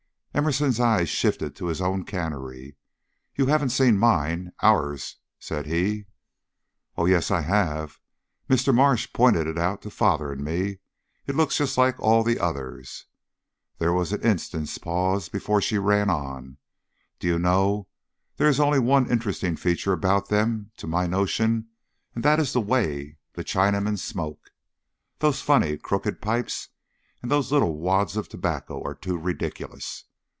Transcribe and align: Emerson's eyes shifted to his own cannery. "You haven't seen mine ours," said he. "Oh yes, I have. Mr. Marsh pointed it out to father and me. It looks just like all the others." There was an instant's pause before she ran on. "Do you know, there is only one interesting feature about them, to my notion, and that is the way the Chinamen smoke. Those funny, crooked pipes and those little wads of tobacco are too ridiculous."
Emerson's 0.33 0.79
eyes 0.79 1.09
shifted 1.09 1.53
to 1.57 1.65
his 1.65 1.81
own 1.81 2.05
cannery. 2.05 2.77
"You 3.35 3.47
haven't 3.47 3.69
seen 3.71 3.97
mine 3.99 4.53
ours," 4.63 5.17
said 5.39 5.65
he. 5.65 6.05
"Oh 6.95 7.05
yes, 7.05 7.29
I 7.31 7.41
have. 7.41 7.99
Mr. 8.49 8.73
Marsh 8.73 9.09
pointed 9.11 9.45
it 9.45 9.57
out 9.57 9.81
to 9.81 9.89
father 9.91 10.31
and 10.31 10.41
me. 10.41 10.79
It 11.27 11.35
looks 11.35 11.57
just 11.57 11.77
like 11.77 11.99
all 11.99 12.23
the 12.23 12.39
others." 12.39 13.05
There 13.77 13.91
was 13.91 14.13
an 14.13 14.21
instant's 14.21 14.77
pause 14.77 15.27
before 15.27 15.61
she 15.61 15.77
ran 15.77 16.09
on. 16.09 16.57
"Do 17.19 17.27
you 17.27 17.37
know, 17.37 17.89
there 18.37 18.47
is 18.49 18.59
only 18.61 18.79
one 18.79 19.11
interesting 19.11 19.57
feature 19.57 19.91
about 19.93 20.29
them, 20.29 20.71
to 20.77 20.87
my 20.87 21.07
notion, 21.07 21.67
and 22.15 22.23
that 22.23 22.39
is 22.39 22.53
the 22.53 22.61
way 22.61 23.17
the 23.33 23.43
Chinamen 23.43 23.99
smoke. 23.99 24.51
Those 25.19 25.41
funny, 25.41 25.77
crooked 25.77 26.21
pipes 26.21 26.69
and 27.21 27.29
those 27.29 27.51
little 27.51 27.77
wads 27.77 28.15
of 28.15 28.29
tobacco 28.29 28.81
are 28.81 28.95
too 28.95 29.17
ridiculous." 29.17 30.05